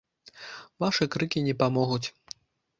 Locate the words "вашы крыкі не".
0.85-1.55